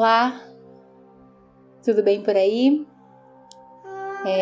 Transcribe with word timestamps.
Olá, 0.00 0.40
tudo 1.82 2.04
bem 2.04 2.22
por 2.22 2.36
aí? 2.36 2.86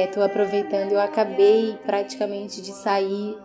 Estou 0.04 0.22
é, 0.22 0.26
aproveitando, 0.26 0.92
eu 0.92 1.00
acabei 1.00 1.78
praticamente 1.86 2.60
de 2.60 2.72
sair 2.72 3.38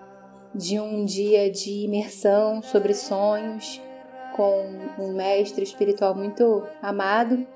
de 0.53 0.77
um 0.77 1.05
dia 1.05 1.49
de 1.49 1.85
imersão 1.85 2.61
sobre 2.61 2.93
sonhos 2.93 3.81
com 4.35 4.61
um 4.99 5.13
mestre 5.13 5.63
espiritual 5.63 6.13
muito 6.13 6.67
amado. 6.81 7.47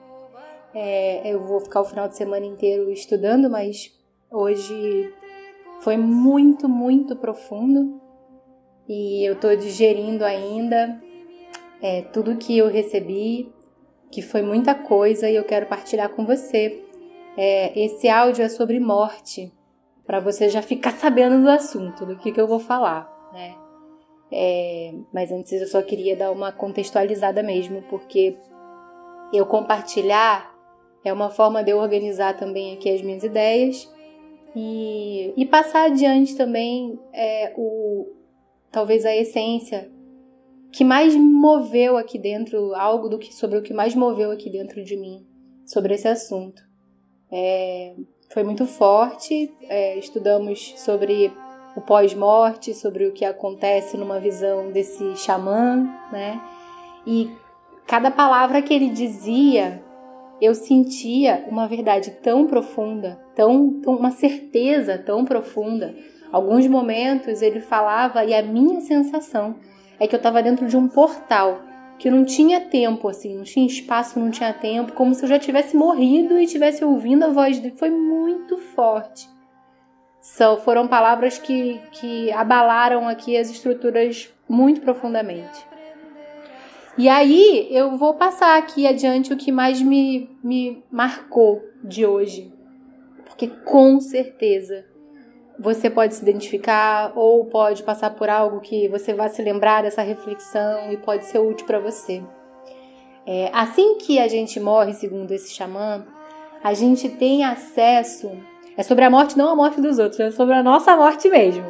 É, 0.73 1.34
eu 1.34 1.42
vou 1.42 1.59
ficar 1.59 1.81
o 1.81 1.86
final 1.86 2.08
de 2.08 2.16
semana 2.16 2.45
inteiro 2.45 2.90
estudando, 2.90 3.50
mas 3.50 3.92
hoje 4.31 5.14
foi 5.81 5.97
muito, 5.97 6.69
muito 6.69 7.14
profundo 7.17 8.00
e 8.88 9.28
eu 9.28 9.34
estou 9.34 9.53
digerindo 9.53 10.23
ainda 10.23 10.97
é, 11.81 12.03
tudo 12.03 12.38
que 12.38 12.58
eu 12.58 12.69
recebi 12.69 13.53
que 14.11 14.22
foi 14.22 14.42
muita 14.42 14.73
coisa 14.75 15.30
e 15.30 15.36
eu 15.36 15.44
quero 15.44 15.66
partilhar 15.66 16.09
com 16.09 16.25
você. 16.25 16.84
É, 17.38 17.78
esse 17.78 18.08
áudio 18.08 18.44
é 18.44 18.50
sobre 18.50 18.80
morte, 18.80 19.52
para 20.06 20.20
você 20.20 20.50
já 20.50 20.62
ficar 20.62 20.92
sabendo 20.97 21.42
do 21.42 21.50
assunto, 21.50 22.06
do 22.06 22.17
que, 22.17 22.31
que 22.31 22.39
eu 22.39 22.47
vou 22.47 22.59
falar, 22.59 23.09
né? 23.34 23.56
É, 24.31 24.94
mas 25.14 25.31
antes 25.31 25.62
eu 25.62 25.67
só 25.67 25.81
queria 25.81 26.16
dar 26.16 26.31
uma 26.31 26.52
contextualizada 26.52 27.44
mesmo, 27.44 27.84
porque 27.84 28.36
eu 29.31 29.45
compartilhar 29.45 30.53
é 31.03 31.14
uma 31.14 31.30
forma 31.30 31.64
de 31.64 31.72
eu 31.72 31.78
organizar 31.78 32.36
também 32.36 32.73
aqui 32.73 32.90
as 32.90 33.02
minhas 33.02 33.23
ideias 33.23 33.90
e, 34.56 35.34
e 35.38 35.45
passar 35.45 35.86
adiante 35.86 36.36
também 36.36 37.00
é, 37.14 37.53
o 37.56 38.08
talvez 38.72 39.06
a 39.06 39.16
essência 39.16 39.90
que 40.76 40.84
mais 40.84 41.16
moveu 41.16 41.96
aqui 41.96 42.19
dentro, 42.19 42.75
algo 42.75 43.08
do 43.08 43.18
que 43.18 43.34
sobre 43.34 43.58
o 43.58 43.62
que 43.62 43.74
mais 43.74 43.96
moveu 43.96 44.30
aqui 44.30 44.50
dentro 44.50 44.84
de 44.84 44.97
mim 44.97 45.25
sobre 45.66 45.94
esse 45.94 46.06
assunto. 46.06 46.62
É, 47.31 47.96
foi 48.30 48.44
muito 48.44 48.66
forte. 48.66 49.53
É, 49.69 49.97
estudamos 49.97 50.74
sobre 50.75 51.31
o 51.78 51.81
pós-morte, 51.81 52.74
sobre 52.74 53.08
o 53.08 53.14
que 53.14 53.24
acontece 53.24 53.96
numa 53.96 54.19
visão 54.19 54.69
desse 54.69 55.16
xamã, 55.16 55.90
né? 56.12 56.41
E 57.08 57.31
cada 57.88 58.12
palavra 58.12 58.62
que 58.62 58.74
ele 58.74 58.90
dizia, 58.90 59.81
eu 60.41 60.53
sentia 60.53 61.46
uma 61.50 61.69
verdade 61.69 62.12
tão 62.22 62.47
profunda, 62.47 63.18
tão, 63.34 63.81
uma 63.88 64.12
certeza 64.12 64.97
tão 64.97 65.24
profunda. 65.24 65.96
Alguns 66.34 66.68
momentos 66.68 67.41
ele 67.41 67.62
falava 67.62 68.25
e 68.25 68.34
a 68.34 68.44
minha 68.44 68.81
sensação 68.81 69.56
é 70.00 70.07
que 70.07 70.16
eu 70.16 70.17
estava 70.17 70.41
dentro 70.41 70.67
de 70.67 70.78
um 70.78 70.88
portal 70.88 71.61
que 71.97 72.09
não 72.09 72.25
tinha 72.25 72.59
tempo, 72.59 73.07
assim, 73.07 73.35
não 73.35 73.44
tinha 73.44 73.66
espaço, 73.66 74.19
não 74.19 74.29
tinha 74.29 74.53
tempo, 74.53 74.94
como 74.94 75.13
se 75.13 75.23
eu 75.23 75.29
já 75.29 75.39
tivesse 75.39 75.75
morrido 75.75 76.38
e 76.38 76.45
tivesse 76.45 76.83
ouvindo 76.83 77.23
a 77.23 77.29
voz 77.29 77.59
dele. 77.59 77.75
Foi 77.78 77.89
muito 77.89 78.57
forte. 78.57 79.29
São, 80.19 80.57
foram 80.57 80.88
palavras 80.88 81.38
que, 81.38 81.79
que 81.91 82.31
abalaram 82.31 83.07
aqui 83.07 83.38
as 83.38 83.50
estruturas 83.50 84.29
muito 84.50 84.81
profundamente. 84.81 85.66
E 86.97 87.07
aí 87.09 87.67
eu 87.72 87.97
vou 87.97 88.13
passar 88.13 88.57
aqui 88.57 88.88
adiante 88.88 89.34
o 89.34 89.38
que 89.38 89.51
mais 89.51 89.81
me, 89.81 90.29
me 90.44 90.84
marcou 90.91 91.61
de 91.84 92.05
hoje. 92.05 92.51
Porque 93.25 93.47
com 93.47 94.00
certeza 94.00 94.85
você 95.59 95.89
pode 95.89 96.16
se 96.16 96.21
identificar 96.21 97.13
ou 97.16 97.45
pode 97.45 97.83
passar 97.83 98.11
por 98.11 98.29
algo 98.29 98.59
que 98.59 98.88
você 98.88 99.13
vai 99.13 99.29
se 99.29 99.41
lembrar 99.41 99.83
dessa 99.83 100.01
reflexão 100.01 100.91
e 100.91 100.97
pode 100.97 101.25
ser 101.25 101.39
útil 101.39 101.66
para 101.66 101.79
você. 101.79 102.21
É, 103.25 103.49
assim 103.53 103.97
que 103.97 104.19
a 104.19 104.27
gente 104.27 104.59
morre, 104.59 104.93
segundo 104.93 105.31
esse 105.31 105.51
xamã, 105.53 106.05
a 106.63 106.73
gente 106.73 107.09
tem 107.09 107.43
acesso. 107.43 108.31
É 108.77 108.83
sobre 108.83 109.05
a 109.05 109.09
morte, 109.09 109.38
não 109.38 109.49
a 109.49 109.55
morte 109.55 109.81
dos 109.81 109.97
outros, 109.97 110.19
é 110.19 110.31
sobre 110.31 110.53
a 110.55 110.61
nossa 110.61 110.95
morte 110.95 111.29
mesmo. 111.29 111.66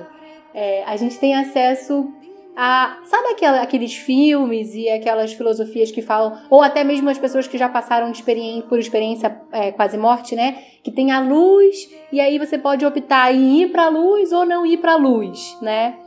É, 0.53 0.83
a 0.85 0.95
gente 0.97 1.19
tem 1.19 1.35
acesso 1.35 2.11
a, 2.55 2.99
sabe 3.03 3.29
aquela, 3.29 3.61
aqueles 3.61 3.95
filmes 3.95 4.73
e 4.73 4.89
aquelas 4.89 5.33
filosofias 5.33 5.91
que 5.91 6.01
falam, 6.01 6.37
ou 6.49 6.61
até 6.61 6.83
mesmo 6.83 7.09
as 7.09 7.17
pessoas 7.17 7.47
que 7.47 7.57
já 7.57 7.67
passaram 7.67 8.09
experiência, 8.11 8.63
por 8.63 8.79
experiência 8.79 9.41
é, 9.51 9.71
quase 9.71 9.97
morte, 9.97 10.35
né? 10.35 10.63
Que 10.83 10.91
tem 10.91 11.11
a 11.11 11.19
luz 11.19 11.89
e 12.11 12.19
aí 12.21 12.39
você 12.39 12.57
pode 12.57 12.85
optar 12.85 13.33
em 13.33 13.61
ir 13.61 13.71
para 13.71 13.85
a 13.85 13.89
luz 13.89 14.31
ou 14.31 14.45
não 14.45 14.65
ir 14.65 14.77
para 14.77 14.93
a 14.93 14.97
luz, 14.97 15.57
né? 15.61 15.97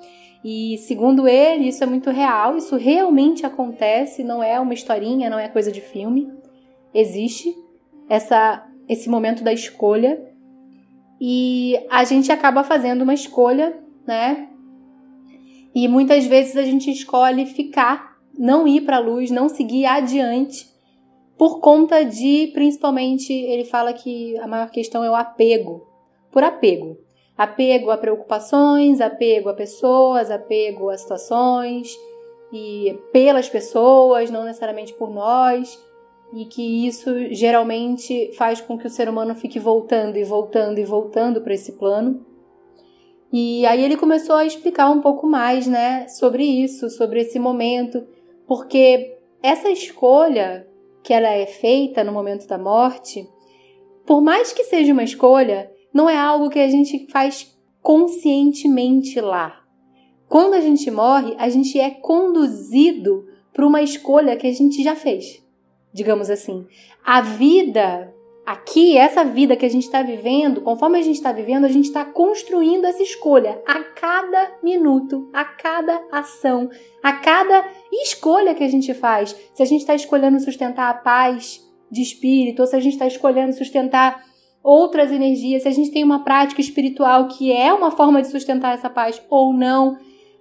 E 0.42 0.78
segundo 0.78 1.28
ele, 1.28 1.69
isso 1.69 1.82
é 1.84 1.87
muito 1.87 2.10
real, 2.10 2.56
isso 2.56 2.76
realmente 2.76 3.44
acontece, 3.44 4.25
não 4.25 4.42
é 4.42 4.58
uma 4.58 4.72
historinha, 4.72 5.28
não 5.28 5.38
é 5.38 5.48
coisa 5.48 5.70
de 5.70 5.81
filme. 5.81 6.32
Existe 6.94 7.54
essa, 8.08 8.64
esse 8.88 9.10
momento 9.10 9.44
da 9.44 9.53
escolha 9.53 10.19
e 11.20 11.78
a 11.91 12.04
gente 12.04 12.31
acaba 12.32 12.62
fazendo 12.62 13.03
uma 13.03 13.12
escolha, 13.12 13.78
né? 14.06 14.48
E 15.78 15.86
muitas 15.86 16.26
vezes 16.26 16.56
a 16.56 16.64
gente 16.64 16.90
escolhe 16.90 17.46
ficar, 17.46 18.18
não 18.36 18.66
ir 18.66 18.80
para 18.80 18.96
a 18.96 18.98
luz, 18.98 19.30
não 19.30 19.48
seguir 19.48 19.86
adiante, 19.86 20.68
por 21.38 21.60
conta 21.60 22.04
de, 22.04 22.50
principalmente, 22.52 23.32
ele 23.32 23.64
fala 23.64 23.92
que 23.92 24.36
a 24.38 24.48
maior 24.48 24.70
questão 24.70 25.04
é 25.04 25.08
o 25.08 25.14
apego. 25.14 25.86
Por 26.32 26.42
apego. 26.42 26.98
Apego 27.36 27.92
a 27.92 27.96
preocupações, 27.96 29.00
apego 29.00 29.50
a 29.50 29.54
pessoas, 29.54 30.32
apego 30.32 30.90
a 30.90 30.98
situações 30.98 31.96
e 32.52 32.98
pelas 33.12 33.48
pessoas, 33.48 34.32
não 34.32 34.42
necessariamente 34.42 34.92
por 34.94 35.10
nós, 35.10 35.80
e 36.34 36.44
que 36.44 36.88
isso 36.88 37.32
geralmente 37.32 38.32
faz 38.36 38.60
com 38.60 38.76
que 38.76 38.88
o 38.88 38.90
ser 38.90 39.08
humano 39.08 39.36
fique 39.36 39.60
voltando 39.60 40.16
e 40.16 40.24
voltando 40.24 40.80
e 40.80 40.84
voltando 40.84 41.40
para 41.40 41.54
esse 41.54 41.70
plano 41.78 42.26
e 43.32 43.66
aí 43.66 43.84
ele 43.84 43.96
começou 43.96 44.36
a 44.36 44.46
explicar 44.46 44.90
um 44.90 45.00
pouco 45.00 45.26
mais, 45.26 45.66
né, 45.66 46.08
sobre 46.08 46.44
isso, 46.44 46.88
sobre 46.88 47.20
esse 47.20 47.38
momento, 47.38 48.06
porque 48.46 49.19
essa 49.42 49.69
escolha 49.70 50.66
que 51.02 51.12
ela 51.12 51.28
é 51.28 51.46
feita 51.46 52.02
no 52.02 52.12
momento 52.12 52.46
da 52.46 52.58
morte, 52.58 53.28
por 54.06 54.22
mais 54.22 54.52
que 54.52 54.64
seja 54.64 54.92
uma 54.92 55.04
escolha, 55.04 55.70
não 55.92 56.08
é 56.08 56.16
algo 56.16 56.48
que 56.48 56.58
a 56.58 56.69
gente 56.69 57.06
faz 57.10 57.54
conscientemente 57.82 59.20
lá. 59.20 59.62
Quando 60.28 60.54
a 60.54 60.60
gente 60.60 60.90
morre, 60.90 61.34
a 61.38 61.48
gente 61.48 61.78
é 61.78 61.90
conduzido 61.90 63.26
para 63.52 63.66
uma 63.66 63.82
escolha 63.82 64.36
que 64.36 64.46
a 64.46 64.52
gente 64.52 64.82
já 64.82 64.94
fez, 64.94 65.42
digamos 65.92 66.31
assim. 66.31 66.66
A 67.04 67.20
vida 67.20 68.14
aqui, 68.48 68.96
essa 68.96 69.22
vida 69.26 69.54
que 69.56 69.66
a 69.66 69.68
gente 69.68 69.84
está 69.84 70.00
vivendo, 70.00 70.62
conforme 70.62 70.98
a 70.98 71.02
gente 71.02 71.16
está 71.16 71.30
vivendo, 71.30 71.66
a 71.66 71.68
gente 71.68 71.84
está 71.84 72.02
construindo 72.02 72.86
essa 72.86 73.02
escolha 73.02 73.60
a 73.66 73.84
cada 73.84 74.52
minuto, 74.62 75.28
a 75.34 75.44
cada 75.44 76.00
ação, 76.10 76.70
a 77.02 77.12
cada 77.12 77.62
escolha 77.92 78.54
que 78.54 78.64
a 78.64 78.68
gente 78.68 78.94
faz. 78.94 79.36
Se 79.52 79.62
a 79.62 79.66
gente 79.66 79.82
está 79.82 79.94
escolhendo 79.94 80.40
sustentar 80.40 80.88
a 80.88 80.94
paz 80.94 81.60
de 81.90 82.00
espírito, 82.00 82.60
ou 82.60 82.66
se 82.66 82.74
a 82.74 82.80
gente 82.80 82.94
está 82.94 83.06
escolhendo 83.06 83.52
sustentar 83.52 84.24
outras 84.62 85.12
energias, 85.12 85.64
se 85.64 85.68
a 85.68 85.72
gente 85.72 85.90
tem 85.90 86.02
uma 86.02 86.24
prática 86.24 86.62
espiritual 86.62 87.28
que 87.28 87.52
é 87.52 87.70
uma 87.70 87.90
forma 87.90 88.22
de 88.22 88.28
sustentar 88.28 88.72
essa 88.72 88.88
paz 88.88 89.20
ou 89.28 89.52
não. 89.52 89.98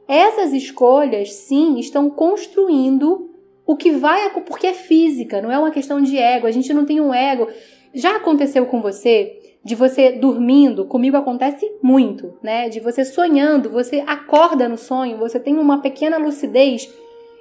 Essas 0.07 0.53
escolhas, 0.53 1.33
sim, 1.33 1.77
estão 1.77 2.09
construindo 2.09 3.29
o 3.65 3.75
que 3.75 3.91
vai, 3.91 4.29
porque 4.43 4.67
é 4.67 4.73
física, 4.73 5.41
não 5.41 5.51
é 5.51 5.59
uma 5.59 5.71
questão 5.71 6.01
de 6.01 6.17
ego. 6.17 6.47
A 6.47 6.51
gente 6.51 6.73
não 6.73 6.85
tem 6.85 7.01
um 7.01 7.13
ego. 7.13 7.49
Já 7.93 8.17
aconteceu 8.17 8.65
com 8.65 8.81
você 8.81 9.39
de 9.63 9.75
você 9.75 10.11
dormindo? 10.11 10.85
Comigo 10.85 11.17
acontece 11.17 11.69
muito, 11.81 12.33
né? 12.41 12.69
De 12.69 12.79
você 12.79 13.03
sonhando, 13.03 13.69
você 13.69 14.03
acorda 14.05 14.69
no 14.69 14.77
sonho, 14.77 15.17
você 15.17 15.39
tem 15.39 15.57
uma 15.57 15.81
pequena 15.81 16.17
lucidez 16.17 16.89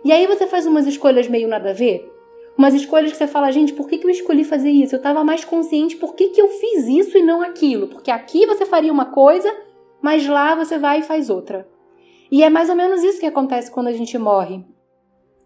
e 0.05 0.13
aí 0.13 0.27
você 0.27 0.47
faz 0.47 0.67
umas 0.67 0.87
escolhas 0.87 1.29
meio 1.29 1.49
nada 1.49 1.71
a 1.71 1.73
ver. 1.73 2.13
Umas 2.57 2.73
escolhas 2.75 3.13
que 3.13 3.19
você 3.19 3.27
fala, 3.27 3.51
gente, 3.51 3.75
por 3.75 3.87
que, 3.87 3.99
que 3.99 4.07
eu 4.07 4.11
escolhi 4.11 4.43
fazer 4.43 4.71
isso? 4.71 4.95
Eu 4.95 4.99
estava 4.99 5.23
mais 5.23 5.45
consciente 5.45 5.97
por 5.97 6.15
que, 6.15 6.29
que 6.29 6.41
eu 6.41 6.49
fiz 6.49 6.87
isso 6.87 7.19
e 7.19 7.23
não 7.23 7.43
aquilo. 7.43 7.89
Porque 7.89 8.11
aqui 8.11 8.47
você 8.47 8.65
faria 8.65 8.93
uma 8.93 9.07
coisa, 9.07 9.53
mas 10.01 10.27
lá 10.27 10.55
você 10.55 10.79
vai 10.79 11.01
e 11.01 11.03
faz 11.03 11.29
outra. 11.29 11.69
E 12.31 12.43
é 12.43 12.49
mais 12.49 12.71
ou 12.71 12.77
menos 12.77 13.03
isso 13.03 13.21
que 13.21 13.27
acontece 13.27 13.71
quando 13.71 13.89
a 13.89 13.93
gente 13.93 14.17
morre. 14.17 14.65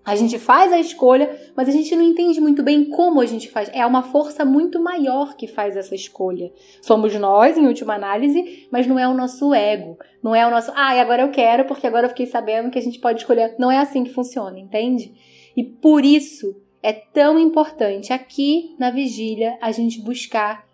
A 0.04 0.16
gente 0.16 0.38
faz 0.38 0.72
a 0.72 0.78
escolha, 0.78 1.38
mas 1.54 1.68
a 1.68 1.72
gente 1.72 1.94
não 1.94 2.02
entende 2.02 2.40
muito 2.40 2.62
bem 2.62 2.86
como 2.86 3.20
a 3.20 3.26
gente 3.26 3.50
faz. 3.50 3.70
É 3.74 3.84
uma 3.84 4.02
força 4.02 4.44
muito 4.44 4.82
maior 4.82 5.36
que 5.36 5.46
faz 5.46 5.76
essa 5.76 5.94
escolha. 5.94 6.50
Somos 6.80 7.14
nós, 7.16 7.58
em 7.58 7.66
última 7.66 7.94
análise, 7.94 8.66
mas 8.72 8.86
não 8.86 8.98
é 8.98 9.06
o 9.06 9.14
nosso 9.14 9.52
ego. 9.52 9.98
Não 10.22 10.34
é 10.34 10.46
o 10.46 10.50
nosso, 10.50 10.72
ah, 10.74 10.98
agora 11.00 11.22
eu 11.22 11.30
quero, 11.30 11.66
porque 11.66 11.86
agora 11.86 12.06
eu 12.06 12.10
fiquei 12.10 12.26
sabendo 12.26 12.70
que 12.70 12.78
a 12.78 12.82
gente 12.82 12.98
pode 12.98 13.20
escolher. 13.20 13.54
Não 13.58 13.70
é 13.70 13.78
assim 13.78 14.02
que 14.02 14.12
funciona, 14.12 14.58
entende? 14.58 15.12
E 15.54 15.62
por 15.62 16.02
isso 16.02 16.56
é 16.82 16.92
tão 16.92 17.38
importante 17.38 18.10
aqui 18.10 18.74
na 18.78 18.90
vigília 18.90 19.58
a 19.60 19.70
gente 19.70 20.00
buscar 20.00 20.64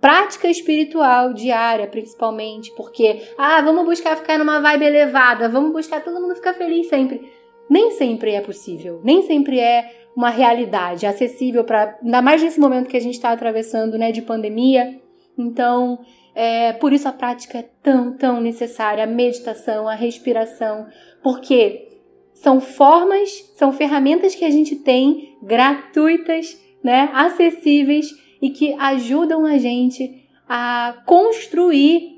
prática 0.00 0.48
espiritual 0.48 1.34
diária, 1.34 1.86
principalmente, 1.86 2.72
porque, 2.76 3.28
ah, 3.36 3.60
vamos 3.60 3.84
buscar 3.84 4.16
ficar 4.16 4.38
numa 4.38 4.60
vibe 4.60 4.86
elevada, 4.86 5.48
vamos 5.48 5.72
buscar 5.72 6.02
todo 6.02 6.20
mundo 6.20 6.34
ficar 6.34 6.54
feliz 6.54 6.88
sempre 6.88 7.37
nem 7.68 7.90
sempre 7.92 8.32
é 8.32 8.40
possível, 8.40 9.00
nem 9.04 9.22
sempre 9.22 9.58
é 9.60 9.90
uma 10.16 10.30
realidade 10.30 11.06
acessível 11.06 11.62
para, 11.64 11.96
ainda 12.02 12.20
mais 12.20 12.42
nesse 12.42 12.58
momento 12.58 12.88
que 12.88 12.96
a 12.96 13.00
gente 13.00 13.14
está 13.14 13.30
atravessando, 13.30 13.96
né, 13.96 14.10
de 14.10 14.20
pandemia. 14.20 15.00
Então, 15.38 16.00
é, 16.34 16.72
por 16.72 16.92
isso 16.92 17.06
a 17.06 17.12
prática 17.12 17.58
é 17.58 17.68
tão, 17.82 18.16
tão 18.16 18.40
necessária, 18.40 19.04
a 19.04 19.06
meditação, 19.06 19.88
a 19.88 19.94
respiração, 19.94 20.86
porque 21.22 21.86
são 22.34 22.60
formas, 22.60 23.52
são 23.54 23.72
ferramentas 23.72 24.34
que 24.34 24.44
a 24.44 24.50
gente 24.50 24.76
tem 24.76 25.36
gratuitas, 25.42 26.60
né, 26.82 27.10
acessíveis 27.12 28.10
e 28.40 28.50
que 28.50 28.72
ajudam 28.74 29.44
a 29.44 29.58
gente 29.58 30.26
a 30.48 31.02
construir 31.04 32.17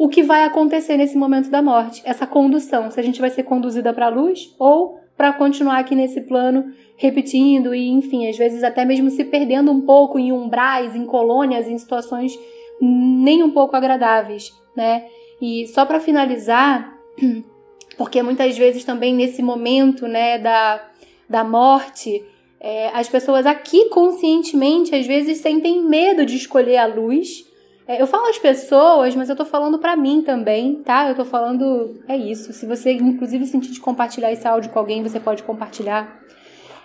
o 0.00 0.08
que 0.08 0.22
vai 0.22 0.44
acontecer 0.44 0.96
nesse 0.96 1.14
momento 1.14 1.50
da 1.50 1.60
morte, 1.60 2.00
essa 2.06 2.26
condução, 2.26 2.90
se 2.90 2.98
a 2.98 3.02
gente 3.02 3.20
vai 3.20 3.28
ser 3.28 3.42
conduzida 3.42 3.92
para 3.92 4.06
a 4.06 4.08
luz 4.08 4.54
ou 4.58 4.98
para 5.14 5.30
continuar 5.30 5.78
aqui 5.78 5.94
nesse 5.94 6.22
plano 6.22 6.72
repetindo 6.96 7.74
e, 7.74 7.86
enfim, 7.86 8.26
às 8.26 8.38
vezes 8.38 8.62
até 8.64 8.82
mesmo 8.82 9.10
se 9.10 9.22
perdendo 9.24 9.70
um 9.70 9.82
pouco 9.82 10.18
em 10.18 10.32
umbrais, 10.32 10.94
em 10.94 11.04
colônias, 11.04 11.68
em 11.68 11.76
situações 11.76 12.32
nem 12.80 13.42
um 13.42 13.50
pouco 13.50 13.76
agradáveis, 13.76 14.50
né? 14.74 15.04
E 15.38 15.66
só 15.66 15.84
para 15.84 16.00
finalizar, 16.00 16.98
porque 17.98 18.22
muitas 18.22 18.56
vezes 18.56 18.84
também 18.84 19.14
nesse 19.14 19.42
momento, 19.42 20.08
né, 20.08 20.38
da, 20.38 20.82
da 21.28 21.44
morte, 21.44 22.24
é, 22.58 22.88
as 22.94 23.06
pessoas 23.06 23.44
aqui 23.44 23.90
conscientemente 23.90 24.94
às 24.94 25.06
vezes 25.06 25.42
sentem 25.42 25.82
medo 25.82 26.24
de 26.24 26.36
escolher 26.36 26.78
a 26.78 26.86
luz 26.86 27.49
eu 27.98 28.06
falo 28.06 28.26
as 28.26 28.38
pessoas, 28.38 29.16
mas 29.16 29.30
eu 29.30 29.36
tô 29.36 29.44
falando 29.44 29.78
para 29.78 29.96
mim 29.96 30.22
também, 30.22 30.76
tá? 30.82 31.08
Eu 31.08 31.14
tô 31.14 31.24
falando. 31.24 31.98
É 32.06 32.16
isso. 32.16 32.52
Se 32.52 32.66
você, 32.66 32.92
inclusive, 32.92 33.46
sentir 33.46 33.70
de 33.70 33.80
compartilhar 33.80 34.30
esse 34.30 34.46
áudio 34.46 34.70
com 34.70 34.78
alguém, 34.78 35.02
você 35.02 35.18
pode 35.18 35.42
compartilhar. 35.42 36.20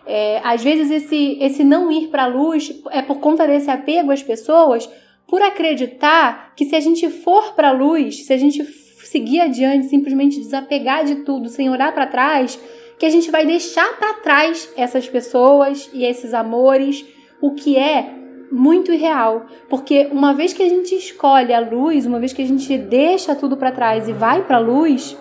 É, 0.06 0.40
às 0.44 0.64
vezes, 0.64 0.90
esse, 0.90 1.38
esse 1.42 1.64
não 1.64 1.92
ir 1.92 2.08
pra 2.08 2.28
luz 2.28 2.72
é 2.92 3.02
por 3.02 3.20
conta 3.20 3.46
desse 3.46 3.70
apego 3.70 4.12
às 4.12 4.24
pessoas, 4.24 4.90
por 5.28 5.42
acreditar 5.42 6.54
que 6.56 6.66
se 6.66 6.76
a 6.76 6.80
gente 6.80 7.10
for 7.10 7.54
pra 7.56 7.72
luz, 7.72 8.26
se 8.26 8.32
a 8.32 8.38
gente 8.38 8.64
seguir 8.64 9.42
adiante, 9.42 9.88
simplesmente 9.88 10.40
desapegar 10.40 11.04
de 11.06 11.24
tudo, 11.24 11.50
sem 11.50 11.70
olhar 11.70 11.94
para 11.94 12.08
trás, 12.08 12.60
que 12.98 13.06
a 13.06 13.10
gente 13.10 13.30
vai 13.30 13.46
deixar 13.46 13.98
para 13.98 14.14
trás 14.16 14.72
essas 14.78 15.10
pessoas 15.10 15.90
e 15.94 16.06
esses 16.06 16.34
amores, 16.34 17.06
o 17.42 17.54
que 17.54 17.78
é 17.78 18.25
muito 18.52 18.92
irreal, 18.92 19.46
porque 19.70 20.08
uma 20.12 20.34
vez 20.34 20.54
que 20.54 20.64
a 20.64 20.70
gente 20.70 20.96
escolhe 20.96 21.54
a 21.54 21.60
luz, 21.60 22.06
uma 22.06 22.20
vez 22.20 22.34
que 22.34 22.42
a 22.42 22.46
gente 22.46 22.78
deixa 22.78 23.36
tudo 23.36 23.58
para 23.58 23.72
trás 23.72 24.08
e 24.08 24.14
vai 24.14 24.44
para 24.44 24.58
a 24.58 24.60
luz, 24.60 25.18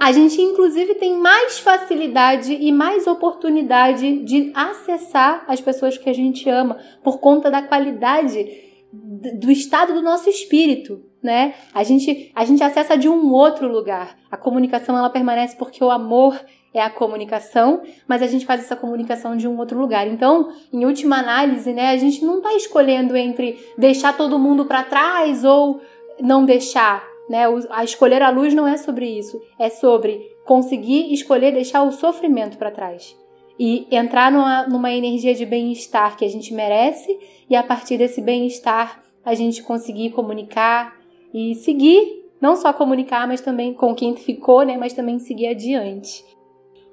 a 0.00 0.12
gente 0.12 0.40
inclusive 0.40 0.94
tem 0.94 1.16
mais 1.16 1.58
facilidade 1.58 2.52
e 2.52 2.70
mais 2.70 3.06
oportunidade 3.06 4.20
de 4.20 4.52
acessar 4.54 5.44
as 5.48 5.60
pessoas 5.60 5.98
que 5.98 6.08
a 6.08 6.12
gente 6.12 6.48
ama 6.48 6.78
por 7.02 7.18
conta 7.18 7.50
da 7.50 7.62
qualidade 7.62 8.46
do 8.92 9.50
estado 9.50 9.92
do 9.92 10.00
nosso 10.00 10.30
espírito, 10.30 11.02
né? 11.22 11.54
A 11.74 11.82
gente 11.82 12.30
a 12.34 12.44
gente 12.44 12.62
acessa 12.62 12.96
de 12.96 13.08
um 13.08 13.32
outro 13.32 13.66
lugar. 13.66 14.16
A 14.30 14.36
comunicação 14.36 14.96
ela 14.96 15.10
permanece 15.10 15.56
porque 15.56 15.82
o 15.82 15.90
amor 15.90 16.40
é 16.72 16.82
a 16.82 16.90
comunicação, 16.90 17.82
mas 18.06 18.22
a 18.22 18.26
gente 18.26 18.44
faz 18.44 18.60
essa 18.60 18.76
comunicação 18.76 19.36
de 19.36 19.48
um 19.48 19.58
outro 19.58 19.78
lugar. 19.78 20.06
Então, 20.06 20.52
em 20.72 20.84
última 20.84 21.18
análise, 21.18 21.72
né, 21.72 21.90
a 21.90 21.96
gente 21.96 22.24
não 22.24 22.38
está 22.38 22.54
escolhendo 22.54 23.16
entre 23.16 23.58
deixar 23.76 24.16
todo 24.16 24.38
mundo 24.38 24.64
para 24.64 24.82
trás 24.82 25.44
ou 25.44 25.80
não 26.20 26.44
deixar. 26.44 27.02
Né? 27.28 27.44
A 27.70 27.84
escolher 27.84 28.22
a 28.22 28.30
luz 28.30 28.54
não 28.54 28.66
é 28.66 28.76
sobre 28.76 29.06
isso, 29.06 29.40
é 29.58 29.68
sobre 29.68 30.20
conseguir 30.44 31.12
escolher 31.12 31.52
deixar 31.52 31.82
o 31.82 31.92
sofrimento 31.92 32.56
para 32.56 32.70
trás 32.70 33.14
e 33.58 33.86
entrar 33.90 34.30
numa, 34.30 34.66
numa 34.66 34.92
energia 34.92 35.34
de 35.34 35.44
bem-estar 35.44 36.16
que 36.16 36.24
a 36.24 36.28
gente 36.28 36.54
merece 36.54 37.18
e 37.50 37.56
a 37.56 37.62
partir 37.62 37.98
desse 37.98 38.20
bem-estar 38.22 39.02
a 39.24 39.34
gente 39.34 39.62
conseguir 39.62 40.10
comunicar 40.10 40.96
e 41.34 41.54
seguir, 41.56 42.24
não 42.40 42.56
só 42.56 42.72
comunicar, 42.72 43.26
mas 43.26 43.40
também 43.40 43.74
com 43.74 43.94
quem 43.94 44.16
ficou, 44.16 44.62
né, 44.62 44.76
mas 44.78 44.92
também 44.92 45.18
seguir 45.18 45.48
adiante. 45.48 46.24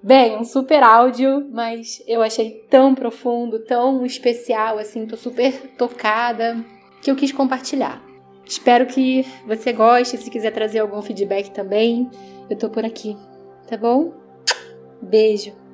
Bem, 0.04 0.38
um 0.38 0.44
super 0.44 0.84
áudio, 0.84 1.50
mas 1.52 2.04
eu 2.08 2.22
achei 2.22 2.66
tão 2.70 2.94
profundo, 2.94 3.60
tão 3.66 4.06
especial, 4.06 4.78
assim, 4.78 5.08
tô 5.08 5.18
super 5.18 5.52
tocada, 5.76 6.64
que 7.02 7.10
eu 7.10 7.16
quis 7.16 7.32
compartilhar. 7.32 8.04
Espero 8.46 8.86
que 8.86 9.26
você 9.48 9.74
goste, 9.74 10.18
se 10.18 10.30
quiser 10.30 10.52
trazer 10.52 10.80
algum 10.80 11.02
feedback 11.02 11.50
também, 11.50 12.10
eu 12.50 12.56
tô 12.56 12.70
por 12.70 12.86
aqui, 12.86 13.18
tá 13.68 13.76
bom? 13.76 14.14
Beijo! 15.02 15.65